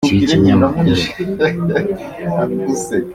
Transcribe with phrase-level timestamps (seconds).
[0.09, 0.91] Iki kinyamakuru